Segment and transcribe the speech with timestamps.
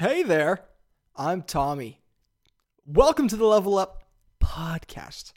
[0.00, 0.64] Hey there,
[1.14, 2.00] I'm Tommy.
[2.86, 4.04] Welcome to the Level Up
[4.42, 5.34] podcast.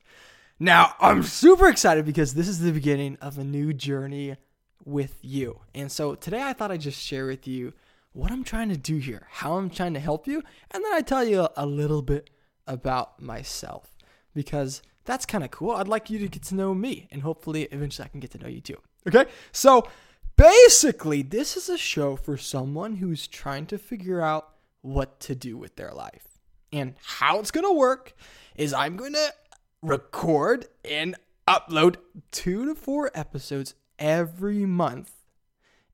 [0.57, 4.37] Now, I'm super excited because this is the beginning of a new journey
[4.85, 5.59] with you.
[5.75, 7.73] And so today I thought I'd just share with you
[8.13, 10.41] what I'm trying to do here, how I'm trying to help you,
[10.71, 12.29] and then I tell you a little bit
[12.65, 13.97] about myself
[14.33, 15.71] because that's kind of cool.
[15.71, 18.37] I'd like you to get to know me and hopefully eventually I can get to
[18.37, 18.77] know you too.
[19.09, 19.25] Okay?
[19.51, 19.89] So,
[20.37, 24.51] basically, this is a show for someone who's trying to figure out
[24.83, 26.27] what to do with their life.
[26.71, 28.13] And how it's going to work
[28.55, 29.33] is I'm going to
[29.81, 31.15] record and
[31.47, 31.95] upload
[32.31, 35.11] two to four episodes every month.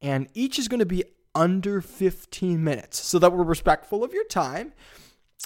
[0.02, 1.04] And each is going to be
[1.36, 4.74] under 15 minutes so that we're respectful of your time.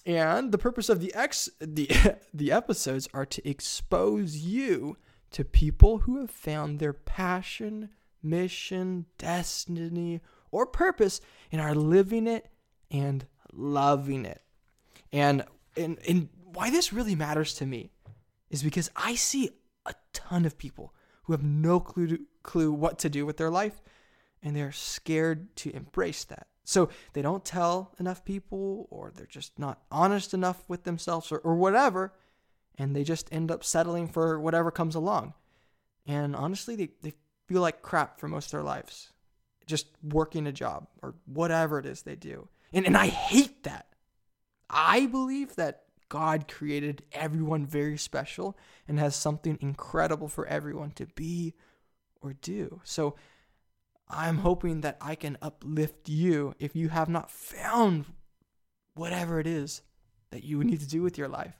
[0.05, 1.89] And the purpose of the ex the
[2.33, 4.97] the episodes are to expose you
[5.31, 7.89] to people who have found their passion,
[8.21, 10.21] mission, destiny,
[10.51, 11.21] or purpose
[11.51, 12.49] and are living it
[12.91, 13.25] and
[13.55, 14.41] loving it.
[15.11, 15.43] And
[15.75, 17.91] and and why this really matters to me
[18.49, 19.49] is because I see
[19.85, 23.49] a ton of people who have no clue to, clue what to do with their
[23.49, 23.81] life
[24.41, 26.47] and they're scared to embrace that.
[26.65, 31.39] So they don't tell enough people or they're just not honest enough with themselves or,
[31.39, 32.13] or whatever
[32.77, 35.33] and they just end up settling for whatever comes along.
[36.05, 37.13] And honestly, they, they
[37.47, 39.11] feel like crap for most of their lives,
[39.65, 42.47] just working a job or whatever it is they do.
[42.73, 43.87] And, and I hate that.
[44.69, 48.57] I believe that God created everyone very special
[48.87, 51.53] and has something incredible for everyone to be
[52.21, 52.81] or do.
[52.83, 53.15] So
[54.09, 58.05] I'm hoping that I can uplift you if you have not found
[58.95, 59.81] whatever it is
[60.31, 61.55] that you need to do with your life.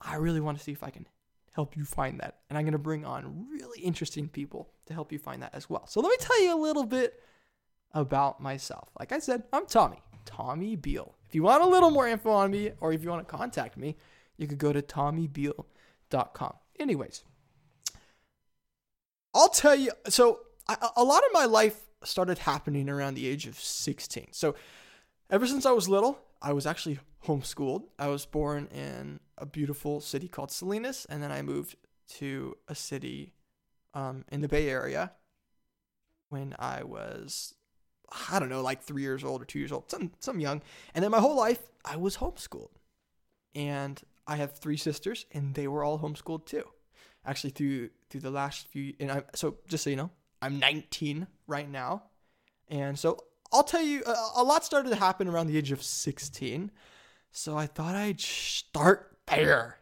[0.00, 1.06] I really want to see if I can
[1.52, 2.38] help you find that.
[2.48, 5.68] And I'm going to bring on really interesting people to help you find that as
[5.68, 5.86] well.
[5.86, 7.20] So let me tell you a little bit
[7.92, 8.88] about myself.
[8.98, 10.00] Like I said, I'm Tommy,
[10.30, 11.16] Tommy Beal.
[11.28, 13.76] If you want a little more info on me or if you want to contact
[13.76, 13.96] me,
[14.36, 16.54] you could go to tommybeal.com.
[16.78, 17.24] Anyways,
[19.34, 19.92] I'll tell you.
[20.08, 24.28] So, I, a lot of my life started happening around the age of 16.
[24.32, 24.54] So,
[25.30, 27.84] ever since I was little, I was actually homeschooled.
[27.98, 31.76] I was born in a beautiful city called Salinas, and then I moved
[32.18, 33.34] to a city
[33.94, 35.12] um, in the Bay Area
[36.30, 37.54] when I was,
[38.30, 40.62] I don't know, like three years old or two years old, some some young.
[40.94, 42.70] And then my whole life, I was homeschooled,
[43.54, 46.64] and I have three sisters, and they were all homeschooled too.
[47.24, 50.10] Actually, through through the last few, and I so just so you know,
[50.42, 52.04] I'm 19 right now,
[52.68, 53.18] and so
[53.52, 56.70] I'll tell you, a, a lot started to happen around the age of 16.
[57.32, 59.76] So I thought I'd start there.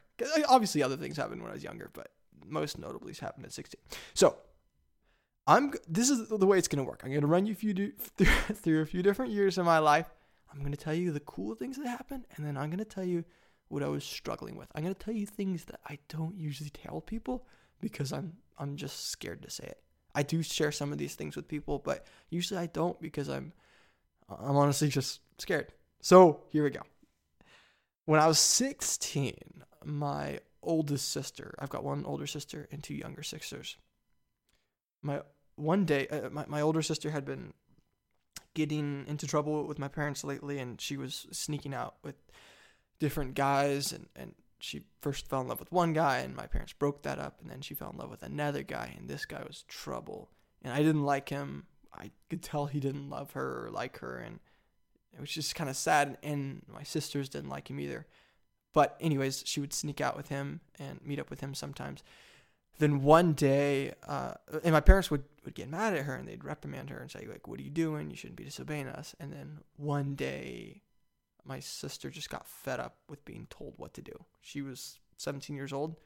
[0.48, 2.12] Obviously, other things happened when I was younger, but
[2.46, 3.80] most notably happened at 16.
[4.14, 4.36] So
[5.48, 5.72] I'm.
[5.88, 7.00] This is the way it's gonna work.
[7.02, 7.90] I'm gonna run you few do,
[8.52, 10.06] through a few different years of my life.
[10.52, 13.24] I'm gonna tell you the cool things that happened, and then I'm gonna tell you
[13.68, 14.68] what I was struggling with.
[14.74, 17.46] I'm gonna tell you things that I don't usually tell people
[17.80, 19.80] because I'm I'm just scared to say it.
[20.14, 23.54] I do share some of these things with people, but usually I don't because I'm
[24.28, 25.72] I'm honestly just scared.
[26.02, 26.82] So here we go.
[28.04, 29.34] When I was 16,
[29.84, 33.78] my oldest sister, I've got one older sister and two younger sisters.
[35.02, 35.22] My
[35.58, 37.52] one day, uh, my, my older sister had been
[38.54, 42.16] getting into trouble with my parents lately, and she was sneaking out with
[42.98, 46.72] different guys, and, and she first fell in love with one guy, and my parents
[46.72, 49.42] broke that up, and then she fell in love with another guy, and this guy
[49.46, 50.30] was trouble.
[50.62, 51.66] And I didn't like him.
[51.92, 54.40] I could tell he didn't love her or like her, and
[55.14, 56.18] it was just kind of sad.
[56.22, 58.06] And my sisters didn't like him either.
[58.72, 62.02] But anyways, she would sneak out with him and meet up with him sometimes.
[62.78, 66.44] Then one day, uh, and my parents would, would get mad at her and they'd
[66.44, 68.10] reprimand her and say like, "What are you doing?
[68.10, 70.82] You shouldn't be disobeying us." And then one day,
[71.42, 74.26] my sister just got fed up with being told what to do.
[74.42, 75.96] She was 17 years old,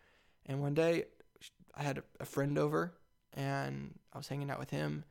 [0.47, 1.07] and one day
[1.75, 2.95] I had a, friend over
[3.33, 5.05] and I was hanging out with him,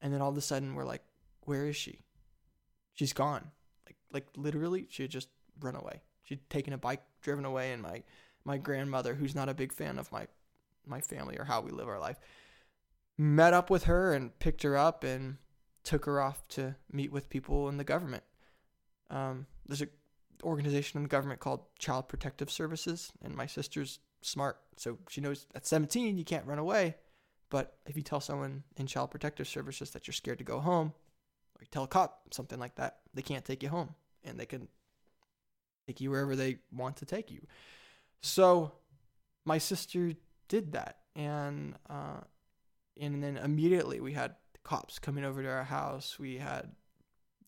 [0.00, 1.02] and then all of a sudden we're like,
[1.42, 2.00] "Where is she?
[2.94, 3.50] She's gone."
[3.84, 5.28] Like like literally, she had just
[5.60, 6.00] run away.
[6.22, 8.04] She'd taken a bike, driven away, and my
[8.42, 10.28] my grandmother, who's not a big fan of my
[10.86, 12.18] my family or how we live our life,
[13.18, 15.36] met up with her and picked her up and
[15.82, 18.24] took her off to meet with people in the government.
[19.10, 19.90] Um, there's an
[20.42, 25.46] organization in the government called Child Protective Services, and my sister's smart, so she knows
[25.54, 26.96] at 17 you can't run away.
[27.48, 30.92] But if you tell someone in Child Protective Services that you're scared to go home,
[31.58, 34.68] or tell a cop something like that, they can't take you home, and they can
[35.86, 37.46] take you wherever they want to take you.
[38.20, 38.72] So
[39.44, 40.14] my sister
[40.48, 42.22] did that, and uh,
[43.00, 44.34] and then immediately we had
[44.64, 46.18] cops coming over to our house.
[46.18, 46.72] We had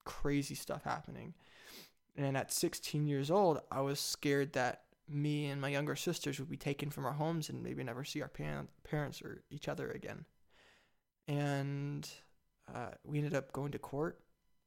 [0.05, 1.35] crazy stuff happening,
[2.17, 6.51] And at 16 years old, I was scared that me and my younger sisters would
[6.51, 8.31] be taken from our homes and maybe never see our
[8.85, 10.25] parents or each other again.
[11.27, 12.09] And
[12.75, 14.21] uh, we ended up going to court.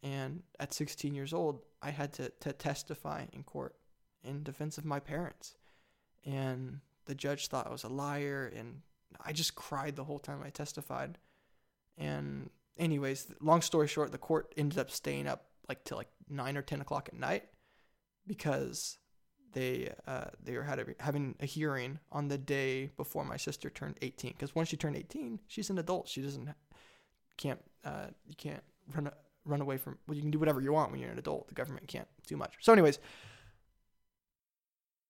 [0.04, 3.76] And at 16 years old, I had to, to testify in court
[4.24, 5.58] in defense of my parents.
[6.26, 8.52] And the judge thought I was a liar.
[8.56, 8.82] And
[9.24, 11.18] I just cried the whole time I testified.
[11.98, 16.58] And, anyways, long story short, the court ended up staying up like till like 9
[16.58, 17.46] or 10 o'clock at night
[18.28, 18.98] because
[19.54, 23.70] they uh, they were had a, having a hearing on the day before my sister
[23.70, 26.08] turned 18 because once she turned 18 she's an adult.
[26.08, 26.50] She doesn't
[27.38, 28.64] can't uh, you can't
[28.96, 29.12] run
[29.46, 31.48] run away from well you can do whatever you want when you're an adult.
[31.48, 32.54] The government can't do much.
[32.62, 33.00] So anyways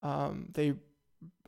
[0.03, 0.73] um they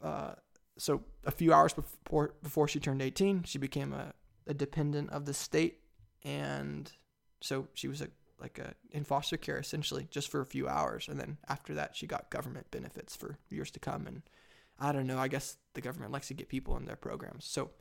[0.03, 0.33] uh
[0.77, 4.13] so a few hours before before she turned 18 she became a,
[4.47, 5.79] a dependent of the state.
[6.23, 6.91] And
[7.41, 8.07] so she was a
[8.39, 11.07] like a in foster care essentially just for a few hours.
[11.07, 14.07] And then after that she got government benefits for years to come.
[14.07, 14.23] And
[14.79, 17.45] I don't know I guess the government likes to get people in their programs.
[17.45, 17.71] So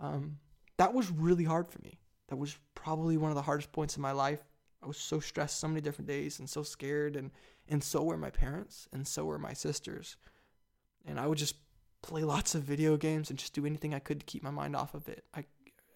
[0.00, 0.38] um,
[0.78, 1.98] that was really hard for me.
[2.28, 4.42] That was probably one of the hardest points in my life.
[4.82, 7.30] I was so stressed so many different days and so scared and
[7.68, 10.16] and so were my parents and so were my sisters.
[11.04, 11.54] And I would just
[12.02, 14.74] play lots of video games and just do anything I could to keep my mind
[14.76, 15.44] off of it I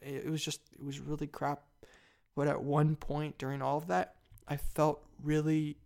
[0.01, 1.63] it was just it was really crap
[2.37, 4.15] but at one point during all of that,
[4.47, 5.79] I felt really,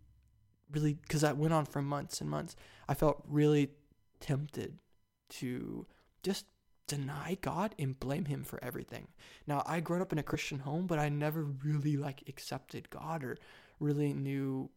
[0.69, 2.55] really, because that went on for months and months,
[2.87, 3.71] I felt really
[4.19, 4.77] tempted
[5.29, 5.87] to
[6.21, 6.45] just
[6.87, 9.07] deny God and blame him for everything.
[9.47, 13.23] Now, I grew up in a Christian home, but I never really like accepted God
[13.23, 13.37] or
[13.79, 14.69] really knew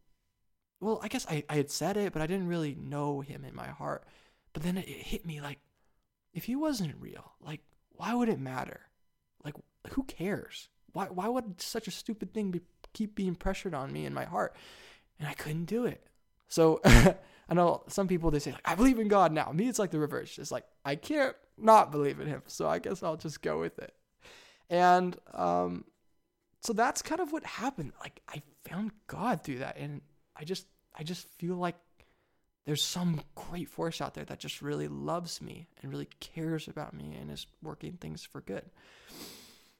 [0.81, 3.55] well, I guess I, I had said it, but I didn't really know him in
[3.55, 4.03] my heart.
[4.55, 5.59] But then it, it hit me like,
[6.33, 7.59] if he wasn't real, like,
[7.89, 8.79] why would it matter?
[9.43, 9.53] Like,
[9.91, 10.69] who cares?
[10.93, 12.61] Why why would such a stupid thing be,
[12.93, 14.55] keep being pressured on me in my heart?
[15.19, 16.07] And I couldn't do it.
[16.47, 19.51] So I know some people they say like I believe in God now.
[19.51, 20.39] Me it's like the reverse.
[20.39, 22.43] It's like I can't not believe in him.
[22.47, 23.93] So I guess I'll just go with it.
[24.69, 25.83] And um
[26.61, 27.91] so that's kind of what happened.
[27.99, 29.99] Like I found God through that and
[30.33, 30.65] I just
[30.97, 31.75] I just feel like
[32.65, 36.93] there's some great force out there that just really loves me and really cares about
[36.93, 38.63] me and is working things for good.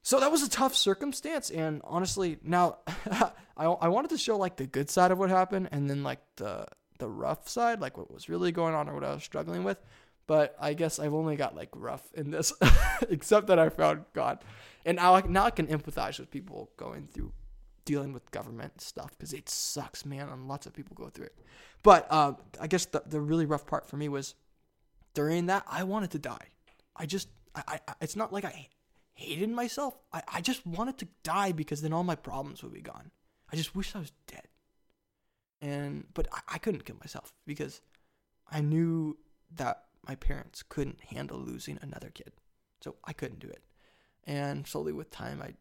[0.04, 2.78] So that was a tough circumstance, and honestly, now
[3.58, 6.20] I, I wanted to show like the good side of what happened, and then like
[6.36, 6.68] the
[7.00, 9.82] the rough side, like what was really going on or what I was struggling with.
[10.28, 12.54] But I guess I've only got like rough in this,
[13.10, 14.44] except that I found God,
[14.86, 17.34] and now I, now I can empathize with people going through
[17.86, 21.36] dealing with government stuff because it sucks, man, and lots of people go through it.
[21.84, 24.36] But uh, I guess the the really rough part for me was
[25.14, 26.48] during that I wanted to die.
[26.96, 28.70] I just I, I it's not like I
[29.14, 29.96] hated myself.
[30.12, 33.12] I, I just wanted to die because then all my problems would be gone.
[33.52, 34.48] I just wish I was dead.
[35.62, 37.82] And but I, I couldn't kill myself because
[38.52, 39.18] I knew
[39.56, 42.34] that my parents couldn't handle losing another kid.
[42.82, 43.64] So I couldn't do it.
[44.26, 45.54] And slowly with time I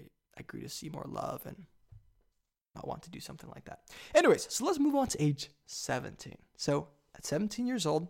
[0.00, 0.06] I,
[0.38, 1.66] I grew to see more love and
[2.74, 3.80] not want to do something like that.
[4.14, 6.36] Anyways, so let's move on to age 17.
[6.56, 8.08] So at 17 years old,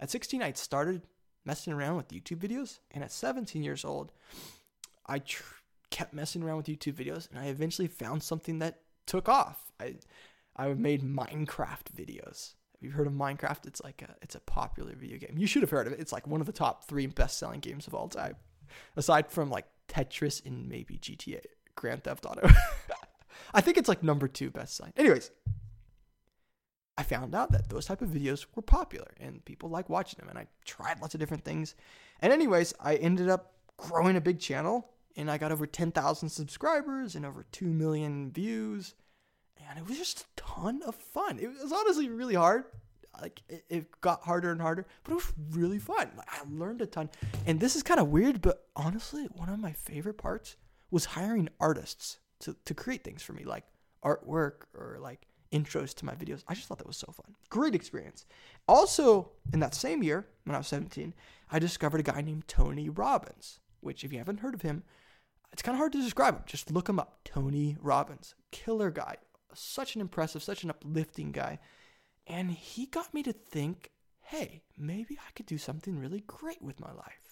[0.00, 1.02] at 16 I started
[1.48, 2.78] messing around with YouTube videos.
[2.92, 4.12] And at 17 years old,
[5.06, 5.54] I tr-
[5.90, 9.72] kept messing around with YouTube videos, and I eventually found something that took off.
[9.80, 9.96] I
[10.54, 12.54] I made Minecraft videos.
[12.74, 13.66] Have you heard of Minecraft?
[13.66, 15.34] It's like a it's a popular video game.
[15.36, 16.00] You should have heard of it.
[16.00, 18.36] It's like one of the top three best selling games of all time,
[18.96, 21.42] aside from like Tetris and maybe GTA,
[21.74, 22.46] Grand Theft Auto.
[23.54, 24.92] I think it's like number two best sign.
[24.96, 25.30] Anyways,
[26.98, 30.28] I found out that those type of videos were popular and people like watching them.
[30.28, 31.76] And I tried lots of different things.
[32.20, 37.14] And anyways, I ended up growing a big channel and I got over 10,000 subscribers
[37.14, 38.94] and over 2 million views.
[39.68, 41.38] And it was just a ton of fun.
[41.38, 42.64] It was honestly really hard.
[43.20, 46.10] Like it, got harder and harder, but it was really fun.
[46.16, 47.10] Like, I learned a ton.
[47.46, 50.56] And this is kind of weird, but honestly, one of my favorite parts
[50.90, 53.64] was hiring artists to, to create things for me, like
[54.04, 56.44] artwork or like intros to my videos.
[56.48, 57.34] I just thought that was so fun.
[57.50, 58.26] Great experience.
[58.66, 61.14] Also, in that same year, when I was 17,
[61.50, 64.82] I discovered a guy named Tony Robbins, which, if you haven't heard of him,
[65.52, 66.42] it's kind of hard to describe him.
[66.46, 67.20] Just look him up.
[67.24, 68.34] Tony Robbins.
[68.50, 69.16] Killer guy.
[69.54, 71.58] Such an impressive, such an uplifting guy.
[72.26, 73.90] And he got me to think
[74.28, 77.27] hey, maybe I could do something really great with my life.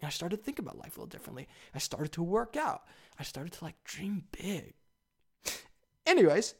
[0.00, 1.48] And I started to think about life a little differently.
[1.74, 2.82] I started to work out.
[3.18, 4.74] I started to like dream big.
[6.06, 6.54] Anyways,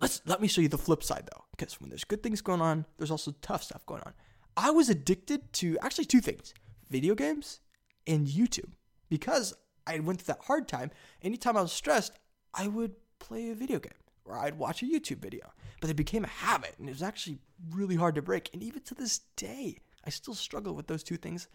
[0.00, 2.60] let's let me show you the flip side though, because when there's good things going
[2.60, 4.14] on, there's also tough stuff going on.
[4.56, 6.54] I was addicted to actually two things:
[6.88, 7.60] video games
[8.06, 8.72] and YouTube.
[9.08, 9.54] Because
[9.86, 10.90] I went through that hard time,
[11.22, 12.18] anytime I was stressed,
[12.54, 13.92] I would play a video game
[14.24, 15.52] or I'd watch a YouTube video.
[15.80, 17.38] but it became a habit and it was actually
[17.70, 18.50] really hard to break.
[18.52, 21.48] And even to this day, I still struggle with those two things,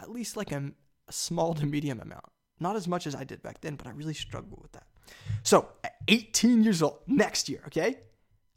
[0.00, 0.72] at least like a,
[1.08, 2.26] a small to medium amount.
[2.60, 4.86] Not as much as I did back then, but I really struggle with that.
[5.42, 7.96] So at 18 years old, next year, okay,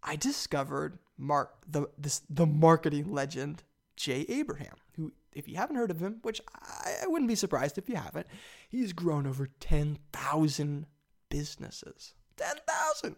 [0.03, 3.63] I discovered Mark the this the marketing legend
[3.95, 7.77] Jay Abraham, who if you haven't heard of him, which I, I wouldn't be surprised
[7.77, 8.27] if you haven't,
[8.69, 10.85] he's grown over 10,000
[11.29, 12.13] businesses.
[12.37, 13.15] 10,000.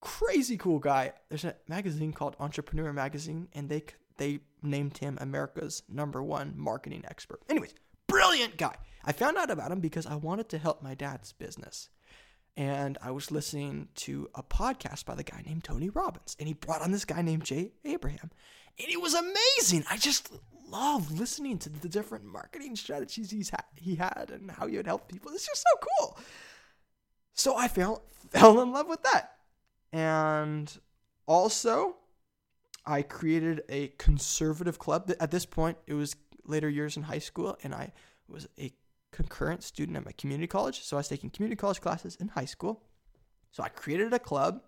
[0.00, 1.12] Crazy cool guy.
[1.28, 3.84] There's a magazine called Entrepreneur Magazine, and they
[4.16, 7.40] they named him America's number one marketing expert.
[7.48, 7.74] Anyways,
[8.06, 8.74] brilliant guy.
[9.04, 11.88] I found out about him because I wanted to help my dad's business.
[12.56, 16.54] And I was listening to a podcast by the guy named Tony Robbins, and he
[16.54, 18.30] brought on this guy named Jay Abraham.
[18.78, 19.84] And it was amazing.
[19.90, 20.30] I just
[20.70, 24.86] love listening to the different marketing strategies he's ha- he had and how he would
[24.86, 25.30] help people.
[25.32, 26.18] It's just so cool.
[27.34, 29.32] So I fell fell in love with that.
[29.92, 30.72] And
[31.26, 31.96] also,
[32.86, 35.10] I created a conservative club.
[35.20, 37.92] At this point, it was later years in high school, and I
[38.28, 38.72] was a
[39.12, 40.82] concurrent student at my community college.
[40.82, 42.82] So I was taking community college classes in high school.
[43.50, 44.62] So I created a club,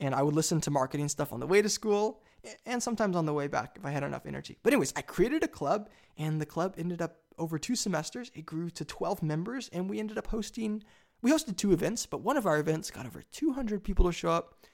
[0.00, 2.22] and I would listen to marketing stuff on the way to school
[2.66, 4.58] and sometimes on the way back if I had enough energy.
[4.62, 8.30] But, anyways, I created a club, and the club ended up over two semesters.
[8.34, 10.82] It grew to 12 members, and we ended up hosting
[11.24, 14.28] we hosted two events, but one of our events got over 200 people to show
[14.28, 14.66] up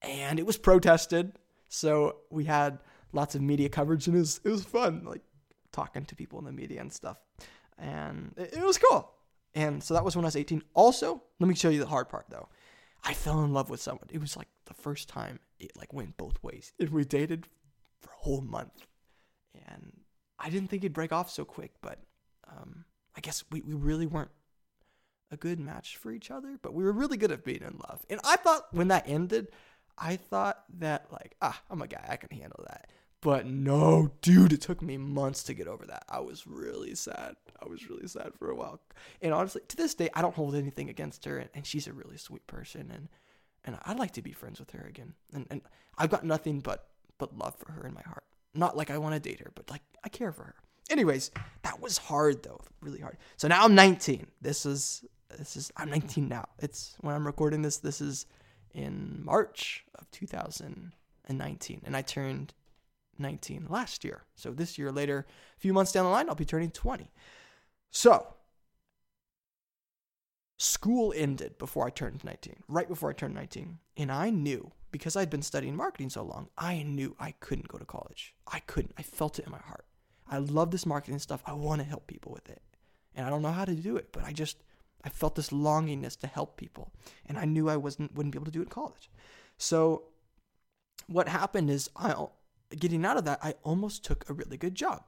[0.00, 1.32] and it was protested.
[1.68, 2.78] So we had
[3.12, 5.22] lots of media coverage and it was, it was fun, like
[5.72, 7.18] talking to people in the media and stuff.
[7.78, 9.12] And it, it was cool.
[9.54, 10.62] And so that was when I was 18.
[10.74, 12.48] Also, let me show you the hard part though.
[13.04, 14.08] I fell in love with someone.
[14.10, 16.72] It was like the first time it like went both ways.
[16.78, 17.46] If we dated
[18.00, 18.86] for a whole month.
[19.66, 19.92] And
[20.38, 21.98] I didn't think it'd break off so quick, but
[22.48, 22.84] um,
[23.16, 24.30] I guess we, we really weren't
[25.30, 28.04] a good match for each other, but we were really good at being in love.
[28.08, 29.48] And I thought when that ended,
[29.98, 32.88] I thought that like, ah, I'm a guy, I can handle that.
[33.20, 36.04] But no, dude, it took me months to get over that.
[36.08, 37.34] I was really sad.
[37.60, 38.80] I was really sad for a while.
[39.20, 41.92] And honestly, to this day, I don't hold anything against her, and, and she's a
[41.92, 43.08] really sweet person, and
[43.64, 45.14] and I'd like to be friends with her again.
[45.32, 45.62] And and
[45.96, 46.86] I've got nothing but
[47.18, 48.24] but love for her in my heart.
[48.54, 50.54] Not like I want to date her, but like I care for her.
[50.88, 53.18] Anyways, that was hard though, really hard.
[53.36, 54.28] So now I'm 19.
[54.40, 55.04] This is
[55.36, 56.48] this is I'm 19 now.
[56.60, 57.78] It's when I'm recording this.
[57.78, 58.26] This is
[58.78, 62.54] in March of 2019, and I turned
[63.18, 64.22] 19 last year.
[64.36, 67.10] So this year later, a few months down the line, I'll be turning 20.
[67.90, 68.34] So
[70.58, 75.16] school ended before I turned 19, right before I turned 19, and I knew because
[75.16, 78.34] I'd been studying marketing so long, I knew I couldn't go to college.
[78.46, 78.94] I couldn't.
[78.96, 79.84] I felt it in my heart.
[80.30, 81.42] I love this marketing stuff.
[81.46, 82.62] I want to help people with it.
[83.14, 84.62] And I don't know how to do it, but I just
[85.04, 86.92] I felt this longingness to help people,
[87.26, 89.10] and I knew I wasn't wouldn't be able to do it in college.
[89.56, 90.04] So
[91.06, 92.14] what happened is I
[92.76, 95.04] getting out of that, I almost took a really good job.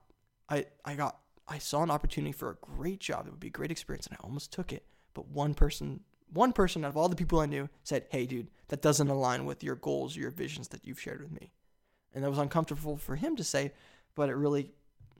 [0.48, 1.18] I I got
[1.48, 3.26] I saw an opportunity for a great job.
[3.26, 4.86] It would be a great experience, and I almost took it.
[5.14, 6.00] But one person,
[6.32, 9.44] one person out of all the people I knew said, "Hey, dude, that doesn't align
[9.44, 11.52] with your goals or your visions that you've shared with me,"
[12.14, 13.72] and that was uncomfortable for him to say,
[14.14, 14.70] but it really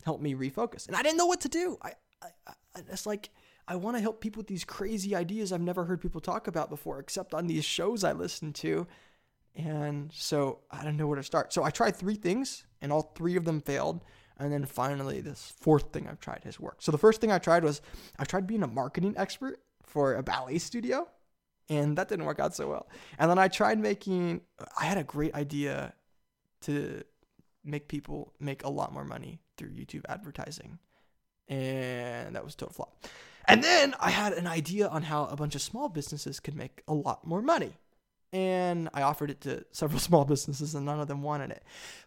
[0.05, 0.87] helped me refocus.
[0.87, 1.79] And I didn't know what to do.
[1.83, 2.53] I, I, I
[2.89, 3.31] it's like
[3.71, 6.71] I want to help people with these crazy ideas I've never heard people talk about
[6.71, 8.89] before, except on these shows I listen to.
[9.55, 11.53] And so I don't know where to start.
[11.53, 14.03] So I tried three things, and all three of them failed.
[14.39, 16.83] And then finally, this fourth thing I've tried has worked.
[16.83, 17.81] So the first thing I tried was
[18.19, 21.07] I tried being a marketing expert for a ballet studio,
[21.69, 22.89] and that didn't work out so well.
[23.21, 24.41] And then I tried making,
[24.81, 25.95] I had a great idea
[26.63, 27.05] to
[27.63, 30.81] make people make a lot more money through YouTube advertising.
[31.47, 33.07] And that was total flop.
[33.51, 36.83] And then I had an idea on how a bunch of small businesses could make
[36.87, 37.73] a lot more money.
[38.33, 41.65] And I offered it to several small businesses, and none of them wanted it.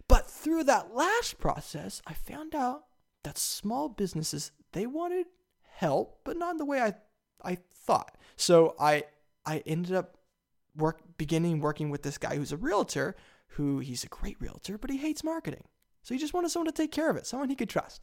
[0.08, 2.84] But through that last process, I found out
[3.24, 5.26] that small businesses they wanted
[5.62, 6.94] help, but not in the way I
[7.42, 8.16] I thought.
[8.36, 9.04] So I
[9.44, 10.16] I ended up
[10.76, 13.16] work beginning working with this guy who's a realtor,
[13.48, 15.64] who he's a great realtor, but he hates marketing.
[16.02, 18.02] So he just wanted someone to take care of it, someone he could trust.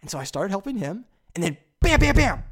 [0.00, 1.04] And so I started helping him,
[1.34, 2.44] and then bam, bam, bam,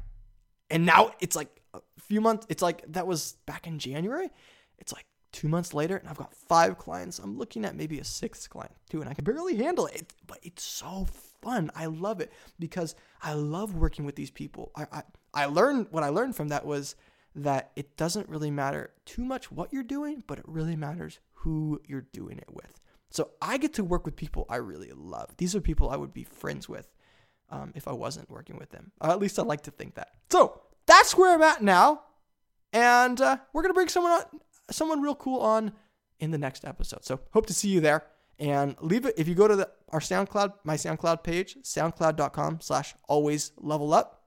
[0.69, 4.29] and now it's like a few months, it's like that was back in January.
[4.77, 7.19] It's like two months later, and I've got five clients.
[7.19, 10.13] I'm looking at maybe a sixth client too, and I can barely handle it.
[10.25, 11.07] But it's so
[11.41, 11.71] fun.
[11.75, 14.71] I love it because I love working with these people.
[14.75, 16.95] I, I, I learned what I learned from that was
[17.35, 21.79] that it doesn't really matter too much what you're doing, but it really matters who
[21.85, 22.79] you're doing it with.
[23.09, 25.35] So I get to work with people I really love.
[25.37, 26.91] These are people I would be friends with
[27.49, 28.91] um, if I wasn't working with them.
[29.01, 30.09] Uh, at least I like to think that.
[30.29, 32.03] So that's where I'm at now,
[32.73, 34.23] and uh, we're gonna bring someone on,
[34.69, 35.71] someone real cool on
[36.19, 37.05] in the next episode.
[37.05, 38.05] So hope to see you there.
[38.39, 42.93] And leave it if you go to the, our SoundCloud, my SoundCloud page, soundcloud.com slash
[43.07, 44.25] always level up.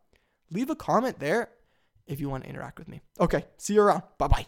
[0.51, 1.51] Leave a comment there
[2.09, 3.03] if you want to interact with me.
[3.21, 4.03] Okay, see you around.
[4.19, 4.47] Bye bye.